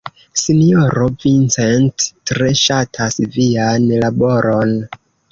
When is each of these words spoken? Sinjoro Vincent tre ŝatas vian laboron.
Sinjoro 0.43 1.03
Vincent 1.23 2.05
tre 2.31 2.47
ŝatas 2.61 3.19
vian 3.35 3.85
laboron. 4.05 4.73